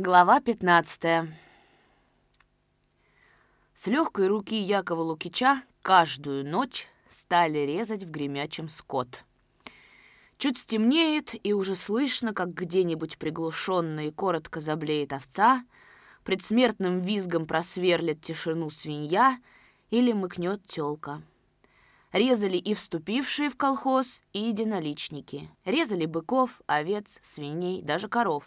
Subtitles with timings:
[0.00, 1.28] Глава 15
[3.74, 9.24] С легкой руки Якова Лукича каждую ночь стали резать в гремячем скот.
[10.36, 15.64] Чуть стемнеет, и уже слышно, как где-нибудь приглушенно и коротко заблеет овца,
[16.22, 19.40] предсмертным визгом просверлит тишину свинья
[19.90, 21.22] или мыкнет телка.
[22.12, 25.50] Резали и вступившие в колхоз, и единоличники.
[25.64, 28.44] Резали быков, овец, свиней, даже коров.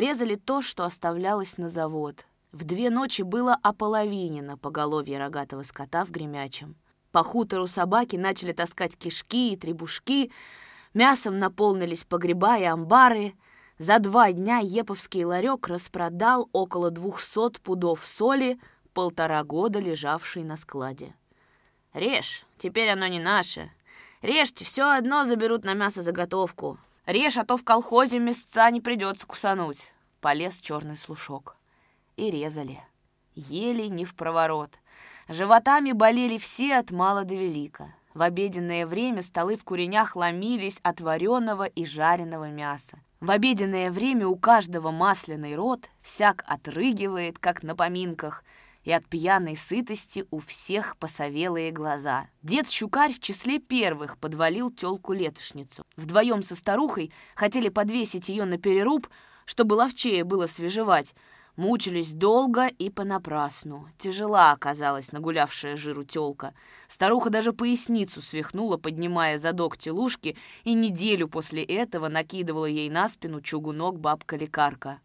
[0.00, 2.24] Резали то, что оставлялось на завод.
[2.52, 6.74] В две ночи было ополовинено поголовье рогатого скота в Гремячем.
[7.12, 10.32] По хутору собаки начали таскать кишки и требушки,
[10.94, 13.34] мясом наполнились погреба и амбары.
[13.76, 18.58] За два дня Еповский ларек распродал около двухсот пудов соли,
[18.94, 21.14] полтора года лежавшей на складе.
[21.92, 23.70] Режь, теперь оно не наше.
[24.22, 26.78] Режьте, все одно заберут на мясо заготовку.
[27.10, 29.92] Режь, а то в колхозе мясца не придется кусануть.
[30.20, 31.56] Полез черный слушок.
[32.16, 32.78] И резали.
[33.34, 34.78] Ели не в проворот.
[35.28, 37.92] Животами болели все от мала до велика.
[38.14, 43.00] В обеденное время столы в куренях ломились от вареного и жареного мяса.
[43.18, 48.44] В обеденное время у каждого масляный рот всяк отрыгивает, как на поминках—
[48.84, 52.28] и от пьяной сытости у всех посовелые глаза.
[52.42, 55.82] Дед Щукарь в числе первых подвалил тёлку-летошницу.
[55.96, 59.08] Вдвоем со старухой хотели подвесить ее на переруб,
[59.44, 61.14] чтобы ловчее было свежевать.
[61.56, 63.88] Мучились долго и понапрасну.
[63.98, 66.54] Тяжела оказалась нагулявшая жиру тёлка.
[66.88, 73.42] Старуха даже поясницу свихнула, поднимая задок телушки, и неделю после этого накидывала ей на спину
[73.42, 75.00] чугунок бабка-лекарка.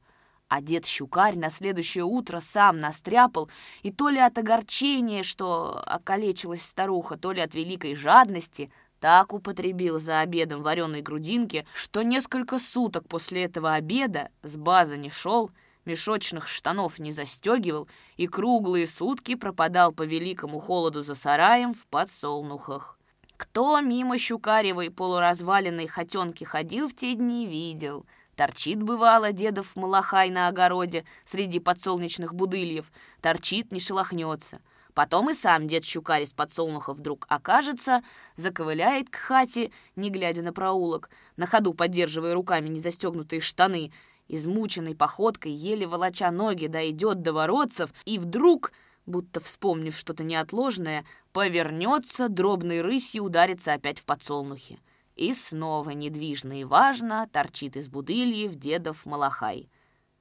[0.47, 3.49] А дед Щукарь на следующее утро сам настряпал,
[3.81, 9.99] и то ли от огорчения, что окалечилась старуха, то ли от великой жадности, так употребил
[9.99, 15.49] за обедом вареной грудинки, что несколько суток после этого обеда с базы не шел,
[15.83, 22.99] мешочных штанов не застегивал и круглые сутки пропадал по великому холоду за сараем в подсолнухах.
[23.35, 28.05] Кто мимо щукаревой полуразваленной хотенки ходил в те дни, видел—
[28.35, 32.91] Торчит, бывало, дедов малахай на огороде среди подсолнечных будыльев.
[33.21, 34.59] Торчит, не шелохнется.
[34.93, 38.01] Потом и сам дед Щукарь из подсолнуха вдруг окажется,
[38.37, 43.91] заковыляет к хате, не глядя на проулок, на ходу поддерживая руками незастегнутые штаны,
[44.29, 48.71] измученной походкой, еле волоча ноги, дойдет до воротцев, и вдруг,
[49.05, 54.79] будто вспомнив что-то неотложное, повернется, дробной рысью ударится опять в подсолнухи.
[55.15, 59.69] И снова недвижно и важно торчит из будыльев дедов малахай.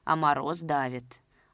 [0.05, 1.05] А мороз давит,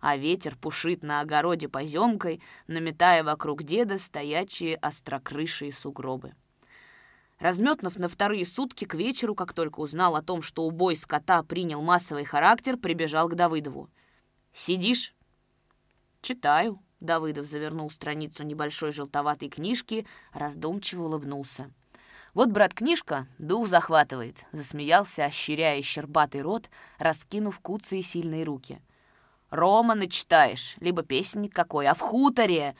[0.00, 6.34] а ветер пушит на огороде поземкой, наметая вокруг деда стоячие острокрышие сугробы.
[7.38, 11.80] Разметнув на вторые сутки к вечеру, как только узнал о том, что убой скота принял
[11.80, 13.88] массовый характер, прибежал к Давыдову.
[14.52, 15.14] «Сидишь?»
[16.20, 21.72] «Читаю»,— Давыдов завернул страницу небольшой желтоватой книжки, раздумчиво улыбнулся.
[22.32, 28.80] «Вот, брат, книжка дух захватывает»,— засмеялся, ощеряя щербатый рот, раскинув куцы и сильные руки.
[29.50, 32.76] «Романы читаешь, либо песенник какой, а в хуторе...»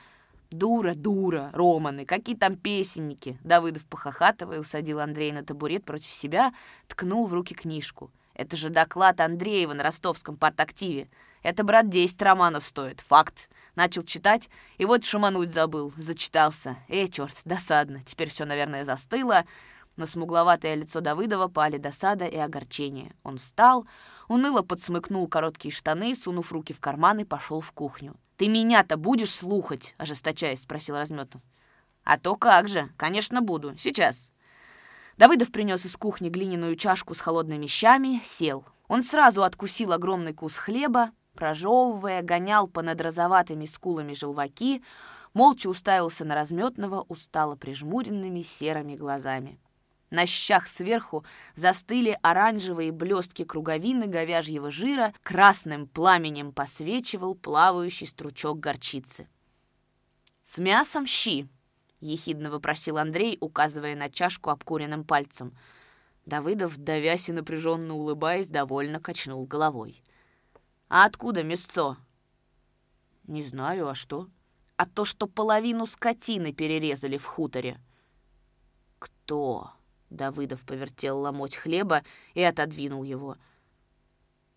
[0.52, 6.52] «Дура, дура, романы, какие там песенники!» Давыдов похохатывая усадил Андрея на табурет против себя,
[6.88, 8.10] ткнул в руки книжку.
[8.34, 11.08] «Это же доклад Андреева на ростовском партактиве.
[11.42, 13.00] Это, брат, 10 романов стоит.
[13.00, 13.48] Факт.
[13.76, 15.92] Начал читать, и вот шумануть забыл.
[15.96, 16.76] Зачитался.
[16.88, 18.02] Эй, черт, досадно.
[18.04, 19.44] Теперь все, наверное, застыло.
[19.96, 23.12] На смугловатое лицо Давыдова пали досада и огорчение.
[23.22, 23.86] Он встал,
[24.28, 28.16] уныло подсмыкнул короткие штаны, сунув руки в карман и пошел в кухню.
[28.36, 31.42] «Ты меня-то будешь слухать?»— ожесточаясь, спросил Разметов.
[32.04, 32.88] «А то как же!
[32.96, 33.76] Конечно, буду.
[33.76, 34.32] Сейчас!»
[35.18, 38.64] Давыдов принес из кухни глиняную чашку с холодными щами, сел.
[38.88, 44.84] Он сразу откусил огромный кус хлеба, прожевывая, гонял по надрозоватыми скулами желваки,
[45.32, 49.58] молча уставился на разметного, устало прижмуренными серыми глазами.
[50.10, 51.24] На щах сверху
[51.54, 59.26] застыли оранжевые блестки круговины говяжьего жира, красным пламенем посвечивал плавающий стручок горчицы.
[60.42, 61.48] «С мясом щи!»—
[62.00, 65.56] ехидно вопросил Андрей, указывая на чашку обкуренным пальцем.
[66.26, 70.02] Давыдов, давясь и напряженно улыбаясь, довольно качнул головой.
[70.90, 71.96] «А откуда мясцо?»
[73.28, 74.28] «Не знаю, а что?»
[74.76, 77.80] «А то, что половину скотины перерезали в хуторе».
[78.98, 79.72] «Кто?»—
[80.10, 82.02] Давыдов повертел ломоть хлеба
[82.34, 83.36] и отодвинул его.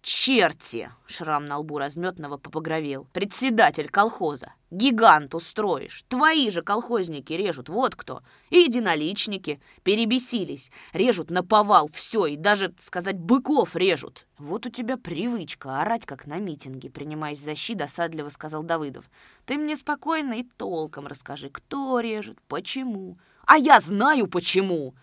[0.03, 3.07] Черти!»— шрам на лбу разметного попогровел.
[3.13, 4.53] «Председатель колхоза!
[4.69, 6.03] Гигант устроишь!
[6.07, 8.21] Твои же колхозники режут, вот кто!
[8.49, 14.27] И единоличники перебесились, режут на повал все, и даже, сказать, быков режут!
[14.37, 19.05] Вот у тебя привычка орать, как на митинге, принимаясь за щи, досадливо сказал Давыдов.
[19.45, 23.17] Ты мне спокойно и толком расскажи, кто режет, почему.
[23.45, 24.93] А я знаю, почему!»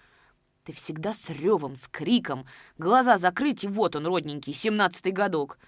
[0.71, 2.47] Ты всегда с ревом, с криком.
[2.79, 5.59] Глаза закрыть, и вот он, родненький, семнадцатый годок.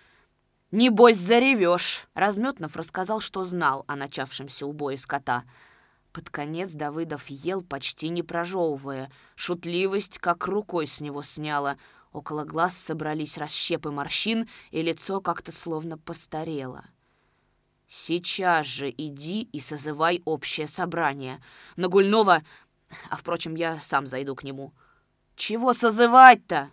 [0.71, 5.43] «Небось, заревешь!» Разметнов рассказал, что знал о начавшемся убое скота.
[6.13, 9.11] Под конец Давыдов ел, почти не прожевывая.
[9.35, 11.79] Шутливость как рукой с него сняла.
[12.13, 16.85] Около глаз собрались расщепы морщин, и лицо как-то словно постарело.
[17.89, 21.43] «Сейчас же иди и созывай общее собрание.
[21.75, 22.45] Нагульного...
[23.11, 24.73] А, впрочем, я сам зайду к нему.
[25.45, 26.71] «Чего созывать-то?»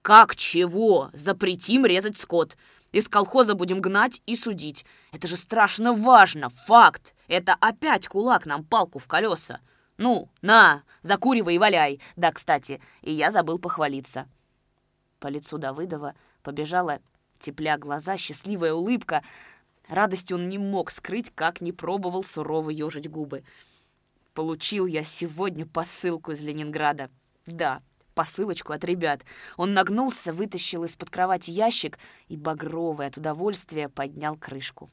[0.00, 1.10] «Как чего?
[1.12, 2.56] Запретим резать скот.
[2.90, 4.86] Из колхоза будем гнать и судить.
[5.12, 7.14] Это же страшно важно, факт.
[7.28, 9.60] Это опять кулак нам палку в колеса.
[9.98, 12.00] Ну, на, закуривай и валяй.
[12.16, 14.26] Да, кстати, и я забыл похвалиться».
[15.20, 17.00] По лицу Давыдова побежала
[17.38, 19.22] тепля глаза, счастливая улыбка.
[19.90, 23.44] Радости он не мог скрыть, как не пробовал сурово ежить губы.
[24.32, 27.10] «Получил я сегодня посылку из Ленинграда.
[27.44, 27.82] Да,
[28.16, 29.24] посылочку от ребят.
[29.56, 34.90] Он нагнулся, вытащил из-под кровати ящик и, багровый от удовольствия, поднял крышку.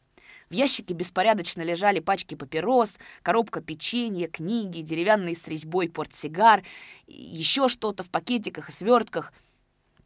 [0.50, 6.64] В ящике беспорядочно лежали пачки папирос, коробка печенья, книги, деревянный с резьбой портсигар,
[7.08, 9.34] еще что-то в пакетиках и свертках.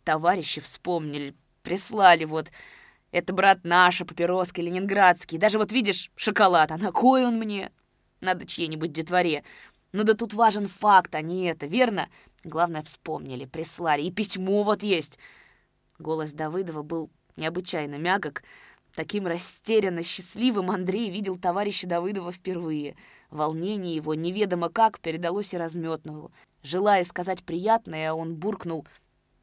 [0.03, 2.51] Товарищи вспомнили, прислали вот.
[3.11, 5.37] Это, брат, наша папироска, ленинградский.
[5.37, 7.71] Даже вот видишь, шоколад, а на кой он мне?
[8.21, 9.43] Надо чьей-нибудь детворе.
[9.97, 12.07] Ну да тут важен факт, а не это, верно?
[12.43, 14.03] Главное, вспомнили, прислали.
[14.03, 15.17] И письмо вот есть.
[15.97, 18.43] Голос Давыдова был необычайно мягок.
[18.93, 22.95] Таким растерянно счастливым Андрей видел товарища Давыдова впервые.
[23.31, 26.31] Волнение его неведомо как передалось и разметному.
[26.61, 28.85] Желая сказать приятное, он буркнул.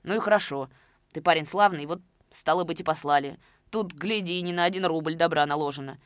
[0.04, 0.70] «Ну и хорошо.
[1.12, 2.00] Ты парень славный, вот
[2.30, 3.40] стало быть и послали.
[3.70, 5.98] Тут, гляди, не на один рубль добра наложено».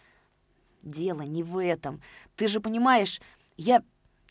[0.83, 2.01] «Дело не в этом.
[2.35, 3.21] Ты же понимаешь,
[3.59, 3.83] я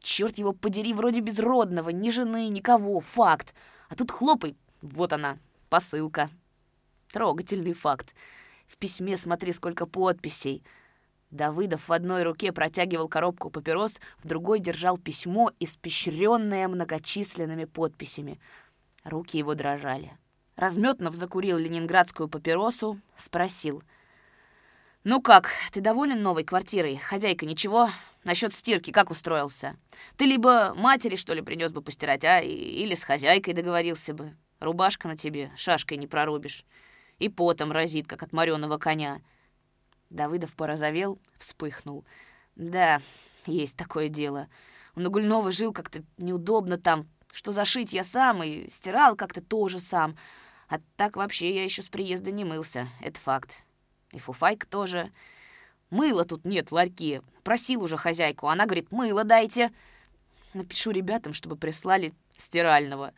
[0.01, 3.53] Черт его подери, вроде безродного, ни жены, никого, факт.
[3.89, 5.38] А тут хлопай, вот она,
[5.69, 6.29] посылка.
[7.11, 8.13] Трогательный факт.
[8.67, 10.63] В письме смотри, сколько подписей.
[11.31, 18.39] Давыдов в одной руке протягивал коробку папирос, в другой держал письмо, испещренное многочисленными подписями.
[19.03, 20.17] Руки его дрожали.
[20.55, 23.83] Разметнов закурил ленинградскую папиросу, спросил.
[25.03, 26.97] «Ну как, ты доволен новой квартирой?
[26.97, 27.89] Хозяйка ничего?
[28.27, 29.77] Насчет стирки как устроился?
[30.18, 32.41] Ты либо матери, что ли, принес бы постирать, а?
[32.41, 34.35] Или с хозяйкой договорился бы.
[34.59, 36.65] Рубашка на тебе, шашкой не прорубишь.
[37.19, 39.21] И потом разит, как от мореного коня.
[40.09, 42.03] Давыдов порозовел, вспыхнул.
[42.57, 43.01] Да,
[43.45, 44.50] есть такое дело.
[44.97, 47.07] У Нагульнова жил как-то неудобно там.
[47.31, 50.18] Что зашить я сам, и стирал как-то тоже сам.
[50.68, 53.63] А так вообще я еще с приезда не мылся, это факт.
[54.12, 55.13] И фуфайка тоже.
[55.89, 57.21] Мыла тут нет в ларьке.
[57.43, 58.47] Просил уже хозяйку.
[58.47, 59.71] Она говорит, мыло дайте.
[60.53, 63.13] Напишу ребятам, чтобы прислали стирального.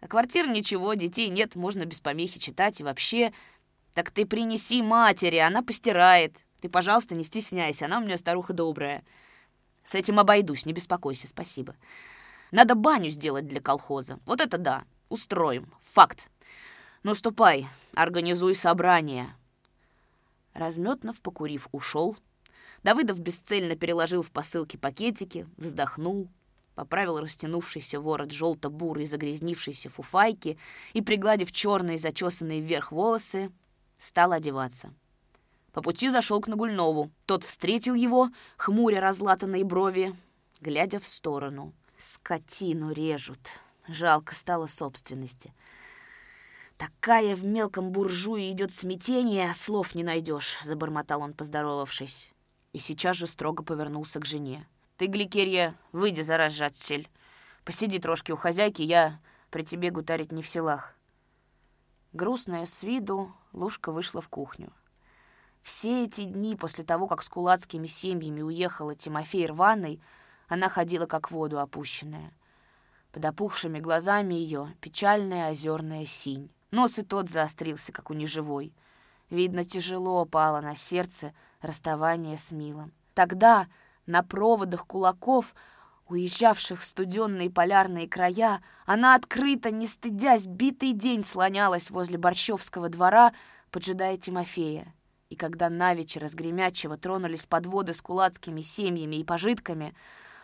[0.00, 3.32] А квартир ничего, детей нет, можно без помехи читать и вообще...
[3.94, 6.44] Так ты принеси матери, она постирает.
[6.60, 9.04] Ты, пожалуйста, не стесняйся, она у меня старуха добрая.
[9.84, 11.76] С этим обойдусь, не беспокойся, спасибо.
[12.50, 14.18] Надо баню сделать для колхоза.
[14.26, 16.28] Вот это да, устроим, факт.
[17.04, 19.32] Ну, ступай, организуй собрание.
[20.54, 22.16] Разметнов, покурив, ушел.
[22.84, 26.28] Давыдов бесцельно переложил в посылки пакетики, вздохнул,
[26.74, 30.58] поправил растянувшийся ворот желто-бурой загрязнившейся фуфайки
[30.92, 33.50] и, пригладив черные зачесанные вверх волосы,
[33.98, 34.94] стал одеваться.
[35.72, 37.10] По пути зашел к Нагульнову.
[37.26, 40.14] Тот встретил его, хмуря разлатанные брови,
[40.60, 41.72] глядя в сторону.
[41.98, 43.40] «Скотину режут.
[43.88, 45.52] Жалко стало собственности».
[46.76, 52.32] «Такая в мелком буржуе идет смятение, слов не найдешь»,— забормотал он, поздоровавшись.
[52.72, 54.66] И сейчас же строго повернулся к жене.
[54.96, 57.08] «Ты, Гликерья, выйди за разжатсель.
[57.64, 60.96] Посиди трошки у хозяйки, я при тебе гутарить не в силах».
[62.12, 64.72] Грустная с виду, Лушка вышла в кухню.
[65.62, 70.00] Все эти дни после того, как с кулацкими семьями уехала Тимофей рваной,
[70.46, 72.32] она ходила как в воду опущенная.
[73.12, 76.50] Под опухшими глазами ее печальная озерная синь.
[76.74, 78.74] Нос и тот заострился, как у неживой.
[79.30, 82.92] Видно, тяжело пало на сердце расставание с Милом.
[83.14, 83.68] Тогда
[84.06, 85.54] на проводах кулаков
[86.08, 93.32] уезжавших в студенные полярные края, она открыто, не стыдясь, битый день слонялась возле Борщевского двора,
[93.70, 94.92] поджидая Тимофея.
[95.30, 99.94] И когда навечер из Гремячего тронулись подводы с кулацкими семьями и пожитками,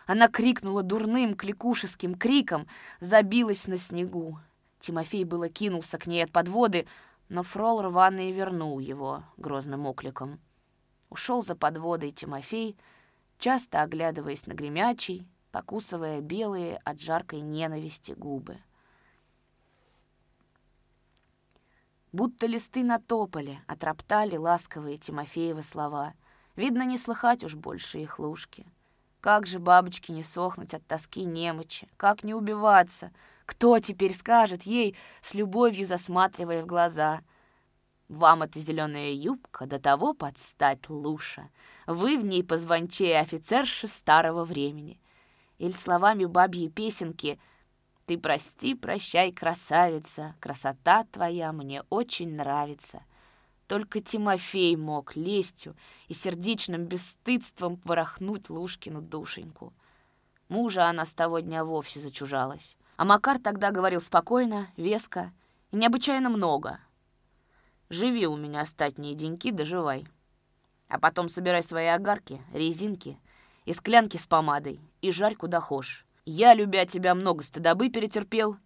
[0.07, 2.67] она крикнула дурным кликушеским криком,
[3.01, 4.39] забилась на снегу.
[4.81, 6.87] Тимофей было кинулся к ней от подводы,
[7.29, 10.39] но фрол рваный вернул его грозным окликом.
[11.09, 12.75] Ушел за подводой Тимофей,
[13.37, 18.57] часто оглядываясь на Гремячий, покусывая белые от жаркой ненависти губы.
[22.11, 26.13] Будто листы на тополе отроптали ласковые Тимофеевы слова.
[26.55, 28.65] Видно, не слыхать уж больше их лужки.
[29.21, 31.87] Как же бабочке не сохнуть от тоски немочи?
[31.95, 33.11] Как не убиваться?
[33.51, 37.21] Кто теперь скажет ей, с любовью засматривая в глаза?
[38.07, 41.49] Вам эта зеленая юбка до того подстать луша.
[41.85, 45.01] Вы в ней позвончее офицерши старого времени
[45.57, 47.39] или словами бабьей песенки
[48.05, 53.03] «Ты прости, прощай, красавица, красота твоя мне очень нравится».
[53.67, 55.75] Только Тимофей мог лестью
[56.07, 59.73] и сердечным бесстыдством ворохнуть Лушкину душеньку.
[60.47, 62.77] Мужа она с того дня вовсе зачужалась.
[63.01, 65.33] А Макар тогда говорил спокойно, веско
[65.71, 66.77] и необычайно много.
[67.89, 70.05] «Живи у меня остатние деньки, доживай.
[70.87, 73.17] А потом собирай свои огарки, резинки—
[73.65, 76.05] и склянки с помадой, и жарь куда хошь.
[76.25, 78.57] Я, любя тебя, много стыдобы перетерпел,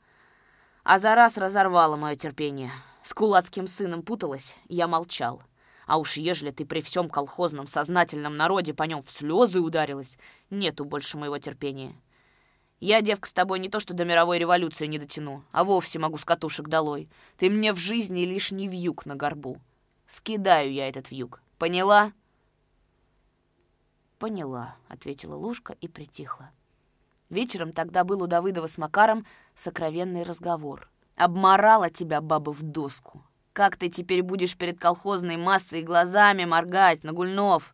[0.84, 2.74] а за раз разорвало мое терпение.
[3.04, 5.44] С кулацким сыном путалась, я молчал.
[5.88, 10.18] А уж ежели ты при всем колхозном сознательном народе по нем в слезы ударилась,
[10.50, 11.96] нету больше моего терпения.
[12.86, 16.20] Я, девка, с тобой не то что до мировой революции не дотяну, а вовсе могу
[16.20, 17.10] с катушек долой.
[17.36, 19.60] Ты мне в жизни лишний вьюг на горбу.
[20.06, 21.42] Скидаю я этот вьюг.
[21.58, 22.14] Поняла?»
[24.20, 26.52] «Поняла»,— ответила Лушка и притихла.
[27.32, 29.26] Вечером тогда был у Давыдова с Макаром
[29.56, 30.88] сокровенный разговор.
[31.16, 33.24] «Обморала тебя баба в доску.
[33.54, 37.74] Как ты теперь будешь перед колхозной массой глазами моргать, Нагульнов?»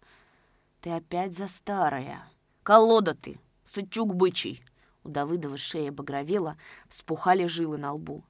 [0.79, 2.23] «Ты опять за старая.
[2.63, 4.63] Колода ты, сычук бычий».
[5.03, 8.23] У Давыдова шея багровела, вспухали жилы на лбу.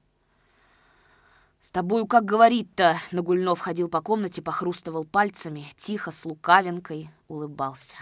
[1.60, 7.96] «С тобою как говорить-то?» Нагульнов ходил по комнате, похрустывал пальцами, тихо, с лукавинкой, улыбался.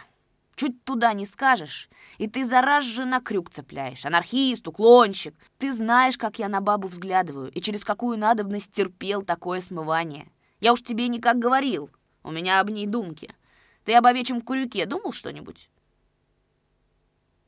[0.55, 4.07] «Чуть туда не скажешь, и ты зараз же на крюк цепляешь.
[4.07, 5.35] Анархист, уклонщик.
[5.59, 10.31] Ты знаешь, как я на бабу взглядываю, и через какую надобность терпел такое смывание.
[10.61, 11.91] Я уж тебе никак говорил,
[12.23, 13.35] у меня об ней думки.
[13.85, 15.69] Ты об овечьем курюке думал что-нибудь?»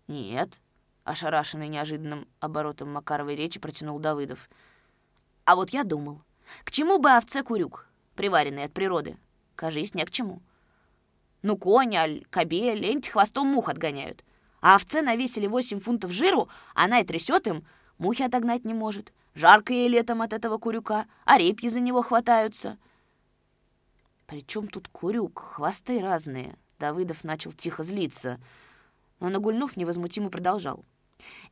[0.09, 0.61] «Нет»,—
[1.05, 4.49] ошарашенный неожиданным оборотом Макаровой речи протянул Давыдов—
[5.45, 6.23] а вот я думал,
[6.65, 9.17] к чему бы овце курюк, приваренный от природы?
[9.57, 10.41] Кажись, не к чему.
[11.43, 14.25] Ну, конь, аль, кобель, лень хвостом мух отгоняют.
[14.61, 17.67] А овце навесили 8 фунтов жиру, она и трясет им,
[17.99, 19.13] мухи отогнать не может.
[19.35, 22.79] Жарко ей летом от этого курюка, а репьи за него хватаются.
[24.27, 26.57] Причем тут курюк, хвосты разные.
[26.79, 28.41] Давыдов начал тихо злиться,
[29.19, 30.85] но Нагульнов невозмутимо продолжал.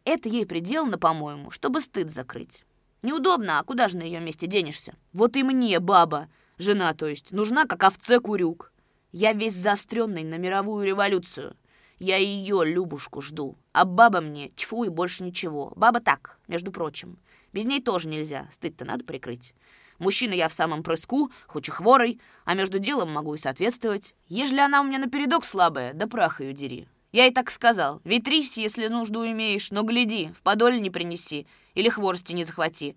[0.05, 2.65] Это ей приделано, по-моему, чтобы стыд закрыть.
[3.03, 4.95] Неудобно, а куда же на ее месте денешься?
[5.13, 8.73] Вот и мне, баба, жена, то есть, нужна, как овце курюк.
[9.13, 11.55] Я весь заостренный на мировую революцию.
[11.99, 13.57] Я ее, Любушку, жду.
[13.73, 15.73] А баба мне, тьфу и больше ничего.
[15.77, 17.19] Баба так, между прочим.
[17.53, 19.55] Без ней тоже нельзя, стыд-то надо прикрыть.
[19.99, 24.15] Мужчина я в самом прыску, хоть и хворой, а между делом могу и соответствовать.
[24.29, 26.89] Ежели она у меня напередок слабая, да прах ее дери.
[27.13, 28.01] Я и так сказал.
[28.05, 32.97] Ветрись, если нужду имеешь, но гляди, в подоле не принеси или хворости не захвати,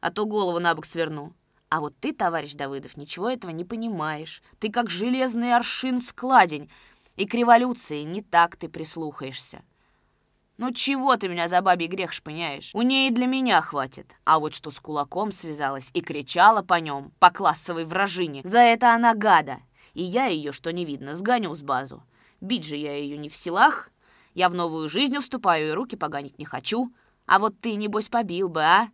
[0.00, 1.32] а то голову на бок сверну.
[1.68, 4.42] А вот ты, товарищ Давыдов, ничего этого не понимаешь.
[4.60, 6.70] Ты как железный аршин складень,
[7.16, 9.62] и к революции не так ты прислухаешься.
[10.56, 12.70] Ну чего ты меня за бабий грех шпыняешь?
[12.74, 14.14] У ней и для меня хватит.
[14.24, 18.94] А вот что с кулаком связалась и кричала по нем, по классовой вражине, за это
[18.94, 19.58] она гада.
[19.94, 22.04] И я ее, что не видно, сгоню с базу.
[22.44, 23.90] Бить же я ее не в силах.
[24.34, 26.92] Я в новую жизнь вступаю и руки поганить не хочу.
[27.24, 28.88] А вот ты, небось, побил бы, а?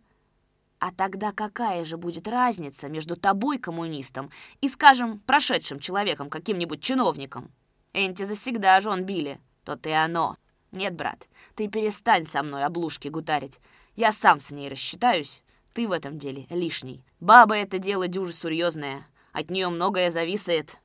[0.79, 4.31] А тогда какая же будет разница между тобой, коммунистом,
[4.61, 7.51] и, скажем, прошедшим человеком, каким-нибудь чиновником?
[7.91, 9.37] Энти засегда жен били.
[9.65, 10.37] То-то и оно.
[10.71, 13.59] Нет, брат, ты перестань со мной облушки гутарить.
[13.97, 15.43] Я сам с ней рассчитаюсь.
[15.73, 17.03] Ты в этом деле лишний.
[17.19, 19.05] Баба это дело дюже серьезное.
[19.33, 20.80] От нее многое зависит.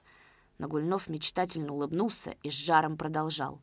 [0.59, 3.61] Нагульнов мечтательно улыбнулся и с жаром продолжал.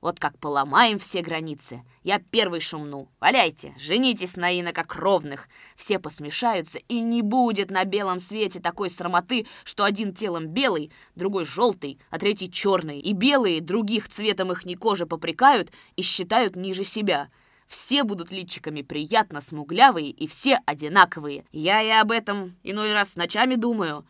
[0.00, 3.08] Вот как поломаем все границы, я первый шумну.
[3.20, 5.46] Валяйте, женитесь на иноках ровных.
[5.76, 11.44] Все посмешаются, и не будет на белом свете такой срамоты, что один телом белый, другой
[11.44, 12.98] желтый, а третий черный.
[12.98, 17.28] И белые других цветом их не кожи попрекают и считают ниже себя.
[17.66, 21.44] Все будут личиками приятно смуглявые, и все одинаковые.
[21.52, 24.06] Я и об этом иной раз ночами думаю.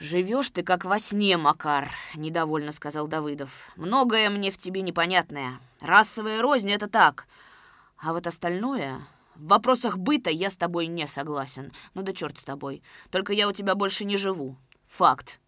[0.00, 3.70] «Живешь ты как во сне, Макар»,— недовольно сказал Давыдов.
[3.76, 5.60] «Многое мне в тебе непонятное.
[5.80, 7.26] Расовая рознь— это так.
[7.98, 9.06] А вот остальное...
[9.36, 11.72] В вопросах быта я с тобой не согласен.
[11.94, 12.82] Ну да черт с тобой.
[13.10, 14.56] Только я у тебя больше не живу.
[14.86, 15.38] Факт».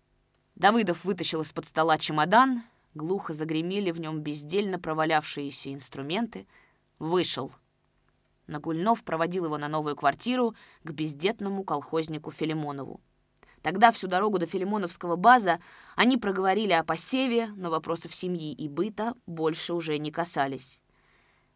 [0.55, 6.47] Давыдов вытащил из-под стола чемодан, глухо загремели в нем бездельно провалявшиеся инструменты,
[6.99, 7.53] вышел.
[8.47, 10.55] Нагульнов проводил его на новую квартиру
[10.85, 13.01] к бездетному колхознику Филимонову.
[13.63, 15.61] Тогда всю дорогу до Филимоновского база
[15.95, 20.81] они проговорили о посеве, но вопросов семьи и быта больше уже не касались.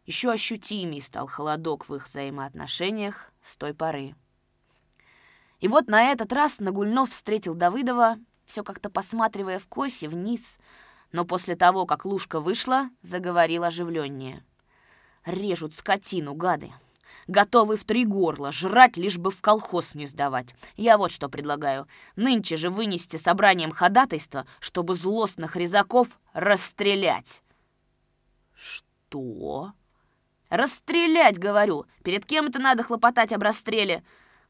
[0.05, 4.15] Еще ощутимей стал холодок в их взаимоотношениях с той поры.
[5.59, 10.59] И вот на этот раз Нагульнов встретил Давыдова, все как-то посматривая в косе вниз,
[11.11, 14.45] но после того, как Лушка вышла, заговорил оживленнее.
[15.25, 16.71] «Режут скотину, гады!»
[17.27, 20.55] Готовы в три горла, жрать, лишь бы в колхоз не сдавать.
[20.75, 21.87] Я вот что предлагаю.
[22.15, 27.43] Нынче же вынести собранием ходатайство, чтобы злостных резаков расстрелять.
[28.53, 29.73] Что?
[30.49, 31.85] Расстрелять, говорю.
[32.03, 34.03] Перед кем это надо хлопотать об расстреле?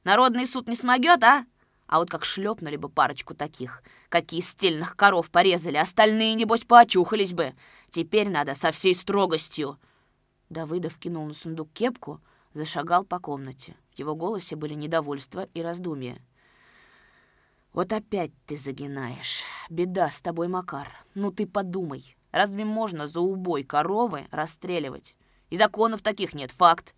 [0.04, 1.46] Народный суд не смогет, а?
[1.88, 7.54] А вот как шлепнули бы парочку таких, какие стельных коров порезали, остальные, небось, поочухались бы.
[7.90, 9.80] Теперь надо со всей строгостью.
[10.50, 12.22] Давыдов кинул на сундук кепку,
[12.54, 13.76] зашагал по комнате.
[13.96, 16.18] В его голосе были недовольство и раздумья.
[17.74, 19.44] «Вот опять ты загинаешь.
[19.70, 20.90] Беда с тобой, Макар.
[21.14, 22.16] Ну ты подумай.
[22.32, 25.16] Разве можно за убой коровы расстреливать?
[25.50, 26.94] И законов таких нет, факт.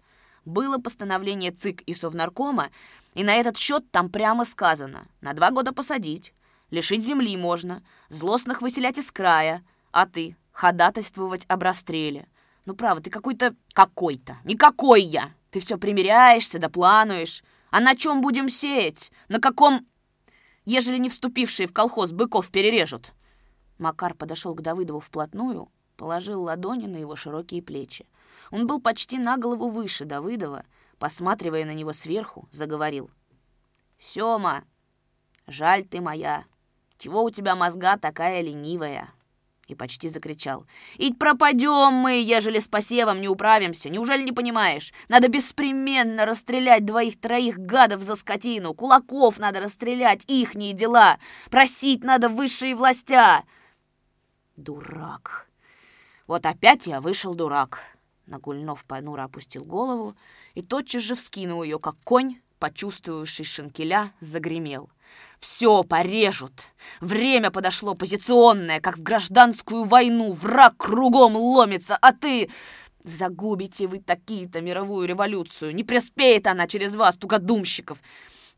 [0.46, 2.70] Было постановление ЦИК и Совнаркома,
[3.14, 5.08] и на этот счет там прямо сказано.
[5.22, 6.34] На два года посадить.
[6.72, 7.84] Лишить земли можно.
[8.10, 9.64] Злостных выселять из края.
[9.92, 12.28] А ты ходатайствовать об расстреле.
[12.66, 13.56] Ну, право, ты какой-то...
[13.74, 14.38] Какой-то.
[14.44, 15.34] Никакой я.
[15.52, 17.44] Ты все примеряешься да плануешь.
[17.72, 19.12] А на чем будем сеять?
[19.28, 19.88] На каком...
[20.66, 23.14] Ежели не вступившие в колхоз быков перережут?»
[23.78, 28.08] Макар подошел к Давыдову вплотную, положил ладони на его широкие плечи.
[28.52, 30.66] Он был почти на голову выше Давыдова,
[30.98, 33.10] посматривая на него сверху, заговорил.
[33.98, 34.64] «Сёма,
[35.48, 36.46] жаль ты моя.
[36.98, 39.10] Чего у тебя мозга такая ленивая?»
[39.70, 40.66] И почти закричал.
[40.98, 43.90] «Ить пропадем мы, ежели с посевом не управимся!
[43.90, 44.94] Неужели не понимаешь?
[45.08, 48.74] Надо беспременно расстрелять двоих-троих гадов за скотину!
[48.74, 51.20] Кулаков надо расстрелять, ихние дела!
[51.50, 53.44] Просить надо высшие властя!»
[54.56, 55.50] «Дурак!
[56.28, 57.82] Вот опять я вышел дурак!»
[58.26, 60.16] Нагульнов понуро опустил голову
[60.54, 64.90] и тотчас же вскинул ее, как конь, почувствовавший шинкеля, загремел.
[65.40, 66.54] Все порежут.
[67.00, 70.34] Время подошло позиционное, как в гражданскую войну.
[70.34, 72.50] Враг кругом ломится, а ты...
[73.06, 75.74] Загубите вы такие-то мировую революцию.
[75.74, 77.98] Не преспеет она через вас, тугодумщиков.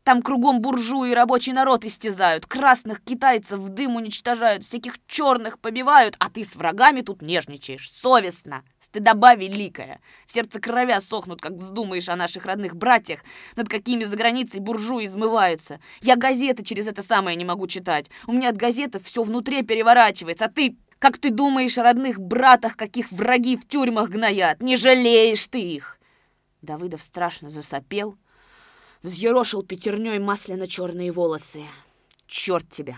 [0.04, 6.16] Там кругом буржуи и рабочий народ истязают, красных китайцев в дым уничтожают, всяких черных побивают,
[6.18, 7.88] а ты с врагами тут нежничаешь.
[7.88, 10.00] Совестно, стыдоба великая.
[10.26, 13.20] В сердце кровя сохнут, как вздумаешь о наших родных братьях,
[13.54, 15.78] над какими за границей буржуи измываются.
[16.00, 18.10] Я газеты через это самое не могу читать.
[18.26, 20.76] У меня от газеты все внутри переворачивается, а ты...
[20.98, 24.62] Как ты думаешь о родных братах, каких враги в тюрьмах гноят?
[24.62, 25.98] Не жалеешь ты их!»
[26.60, 28.16] Давыдов страшно засопел,
[29.02, 31.64] взъерошил пятерней масляно-черные волосы.
[32.26, 32.96] «Черт тебя!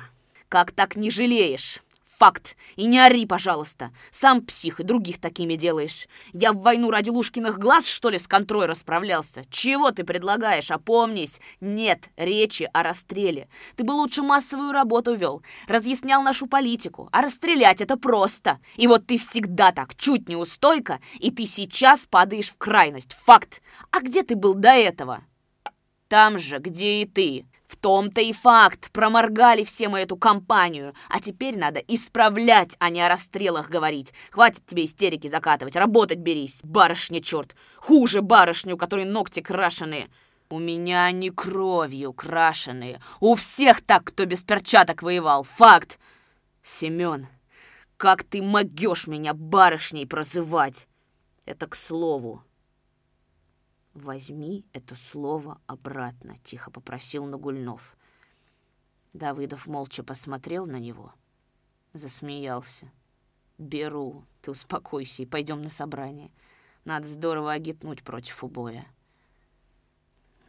[0.48, 1.82] Как так не жалеешь?»
[2.18, 2.56] Факт.
[2.76, 3.90] И не ори, пожалуйста.
[4.12, 6.06] Сам псих и других такими делаешь.
[6.32, 9.44] Я в войну ради Лушкиных глаз, что ли, с контрой расправлялся?
[9.50, 10.70] Чего ты предлагаешь?
[10.70, 11.40] Опомнись.
[11.60, 13.48] Нет речи о расстреле.
[13.74, 15.42] Ты бы лучше массовую работу вел.
[15.66, 17.08] Разъяснял нашу политику.
[17.10, 18.60] А расстрелять это просто.
[18.76, 23.12] И вот ты всегда так, чуть не устойка, и ты сейчас падаешь в крайность.
[23.24, 23.60] Факт.
[23.90, 25.24] А где ты был до этого?
[26.08, 27.46] Там же, где и ты.
[27.66, 28.90] В том-то и факт.
[28.92, 30.94] Проморгали все мы эту компанию.
[31.08, 34.12] А теперь надо исправлять, а не о расстрелах говорить.
[34.30, 35.76] Хватит тебе истерики закатывать.
[35.76, 36.60] Работать берись.
[36.62, 37.56] Барышня, черт.
[37.76, 40.08] Хуже барышню, у которой ногти крашеные.
[40.50, 43.00] У меня не кровью крашеные.
[43.20, 45.42] У всех так, кто без перчаток воевал.
[45.42, 45.98] Факт.
[46.62, 47.26] Семен,
[47.96, 50.86] как ты могешь меня барышней прозывать?
[51.46, 52.42] Это к слову.
[53.94, 57.96] «Возьми это слово обратно»,— тихо попросил Нагульнов.
[59.12, 61.12] Давыдов молча посмотрел на него,
[61.92, 62.90] засмеялся.
[63.56, 64.24] «Беру.
[64.42, 66.32] Ты успокойся и пойдем на собрание.
[66.84, 68.84] Надо здорово огитнуть против убоя».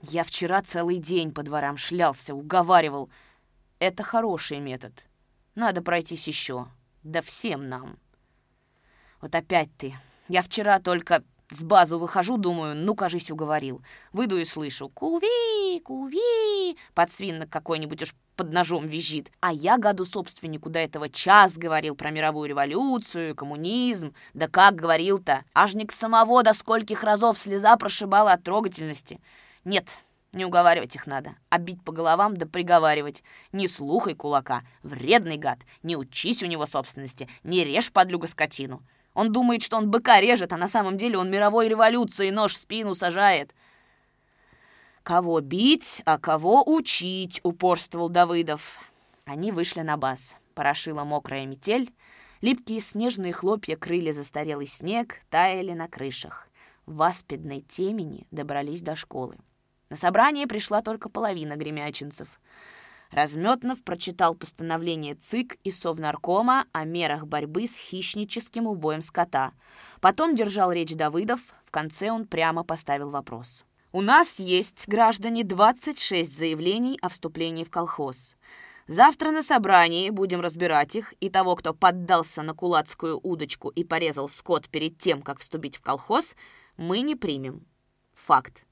[0.02, 3.10] Я вчера целый день по дворам шлялся, уговаривал.
[3.80, 5.08] Это хороший метод.
[5.56, 6.68] Надо пройтись еще.
[7.04, 7.98] Да всем нам.
[9.22, 9.96] Вот опять ты.
[10.28, 13.84] Я вчера только с базу выхожу, думаю, ну, кажись, уговорил.
[14.14, 15.80] Выйду и слышу «Куви!
[15.82, 19.32] Куви!» Подсвинок какой-нибудь уж под ножом визжит.
[19.40, 24.14] А я году-собственнику до этого час говорил про мировую революцию, коммунизм.
[24.34, 25.44] Да как говорил-то?
[25.54, 29.22] Аж не к самого до скольких разов слеза прошибала от трогательности.
[29.64, 30.00] Нет,
[30.34, 33.24] не уговаривать их надо, а бить по головам да приговаривать.
[33.52, 38.84] Не слухай кулака, вредный гад, не учись у него собственности, не режь подлюга скотину.
[39.16, 42.58] Он думает, что он быка режет, а на самом деле он мировой революции нож в
[42.58, 43.56] спину сажает.
[45.04, 48.78] «Кого бить, а кого учить?»— упорствовал Давыдов.
[49.26, 50.36] Они вышли на бас.
[50.54, 51.94] Порошила мокрая метель.
[52.42, 56.48] Липкие снежные хлопья крыли застарелый снег, таяли на крышах.
[56.86, 59.38] В аспидной темени добрались до школы.
[59.90, 62.40] На собрание пришла только половина гремячинцев—
[63.16, 69.54] Разметнов прочитал постановление ЦИК и Совнаркома о мерах борьбы с хищническим убоем скота.
[70.02, 73.64] Потом держал речь Давыдов, в конце он прямо поставил вопрос.
[73.94, 78.36] «У нас есть, граждане, 26 заявлений о вступлении в колхоз.
[78.86, 84.28] Завтра на собрании будем разбирать их, и того, кто поддался на кулацкую удочку и порезал
[84.28, 86.36] скот перед тем, как вступить в колхоз,
[86.76, 87.66] мы не примем.
[88.14, 88.65] Факт.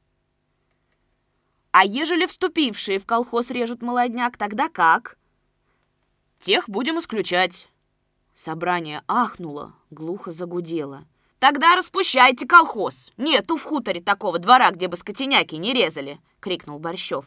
[1.74, 5.18] А ежели вступившие в колхоз режут молодняк, тогда как?
[6.40, 7.68] Тех будем исключать.
[8.36, 11.06] Собрание ахнуло, глухо загудело.
[11.40, 13.12] «Тогда распущайте колхоз!
[13.18, 17.26] Нету в хуторе такого двора, где бы скотиняки не резали!»— крикнул Борщев.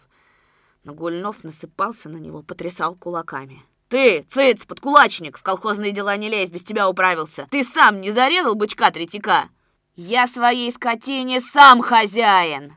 [0.85, 3.63] Но Гульнов насыпался на него, потрясал кулаками.
[3.89, 7.47] «Ты, цыц, подкулачник, в колхозные дела не лезь, без тебя управился!
[7.51, 9.51] Ты сам не зарезал бычка третика?»
[9.97, 12.75] «Я своей скотине сам хозяин!»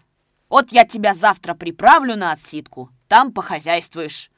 [0.49, 4.31] Вот я тебя завтра приправлю на отсидку, там похозяйствуешь».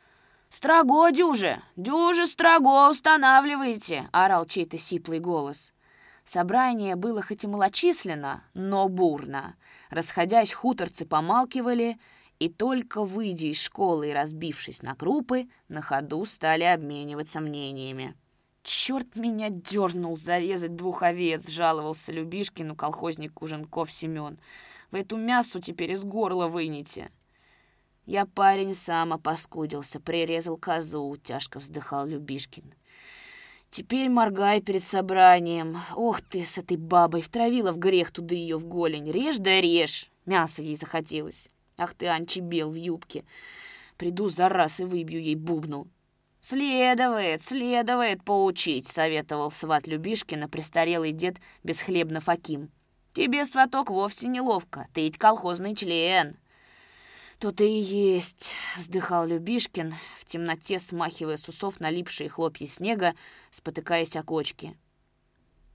[0.50, 5.72] «Строго, дюже, дюже строго устанавливайте»,— орал чей-то сиплый голос.
[6.26, 9.56] Собрание было хоть и малочисленно, но бурно.
[9.90, 11.98] Расходясь, хуторцы помалкивали,
[12.40, 18.16] и только выйдя из школы и разбившись на группы, на ходу стали обмениваться мнениями.
[18.64, 24.40] «Черт меня дернул зарезать двух овец!»— жаловался Любишкину колхозник Куженков Семен.
[24.92, 27.12] Вы эту мясу теперь из горла вынете.
[28.06, 32.74] Я парень сам опаскудился, прирезал козу, тяжко вздыхал Любишкин.
[33.70, 35.78] Теперь моргай перед собранием.
[35.96, 39.10] Ох ты, с этой бабой втравила в грех туда ее в голень.
[39.10, 40.12] Режь да режь.
[40.26, 41.50] Мясо ей захотелось.
[41.78, 43.24] Ах ты, анчебел в юбке.
[43.96, 45.88] Приду за раз и выбью ей бубну.
[46.44, 52.72] «Следует, следует поучить»,— советовал сват Любишкина престарелый дед Бесхлебнов Аким.
[53.14, 54.88] Тебе, сваток, вовсе неловко.
[54.94, 56.38] Ты ведь колхозный член.
[57.42, 63.16] «То-то и есть»,— вздыхал Любишкин, в темноте смахивая с усов налипшие хлопья снега,
[63.50, 64.78] спотыкаясь о кочки.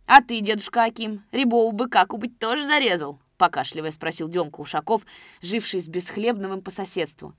[0.06, 5.02] «А ты, дедушка Аким, рябову быка кубыть тоже зарезал?»— покашливая спросил Демка Ушаков,
[5.42, 7.34] живший с Бесхлебновым по соседству.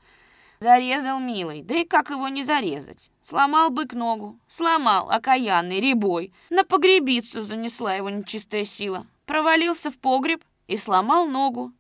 [0.60, 3.12] «Зарезал, милый, да и как его не зарезать?
[3.22, 6.34] Сломал бык ногу, сломал, окаянный, рябой.
[6.50, 11.72] На погребицу занесла его нечистая сила провалился в погреб и сломал ногу.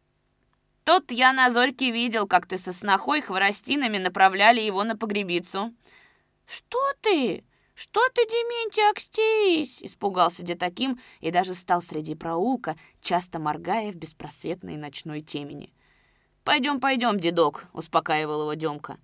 [0.83, 5.73] Тот я на зорьке видел, как ты со снохой хворостинами направляли его на погребицу.
[6.45, 7.43] «Что ты?
[7.73, 13.95] Что ты, Дементий, окстись?» Испугался дед таким и даже стал среди проулка, часто моргая в
[13.95, 15.73] беспросветной ночной темени.
[16.43, 18.97] «Пойдем, пойдем, дедок»,— успокаивал его Демка.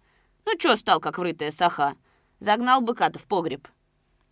[0.45, 1.95] «Ну чё стал, как врытая саха?
[2.39, 3.67] Загнал быка-то в погреб».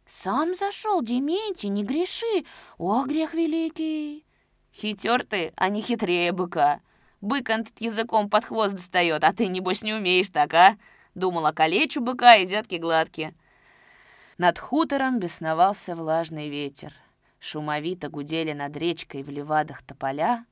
[0.06, 2.46] «Сам зашел, Дементий, не греши!
[2.78, 4.26] О, грех великий!»
[4.74, 6.82] «Хитер ты, а не хитрее быка.
[7.22, 10.78] Бык этот языком под хвост достает, а ты, небось, не умеешь так, а?»
[11.14, 13.36] Думала, калечу быка и взятки гладкие.
[14.38, 16.94] Над хутором бесновался влажный ветер.
[17.40, 20.46] Шумовито гудели над речкой в левадах тополя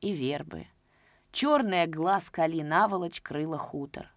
[0.00, 0.66] и вербы.
[1.32, 4.10] Черная глаз кали наволочь крыла хутор.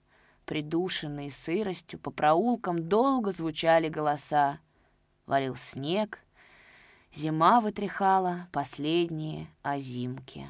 [0.46, 4.60] Придушенные сыростью по проулкам долго звучали голоса—
[5.26, 6.20] валил снег,
[7.14, 10.50] зима вытряхала последние озимки.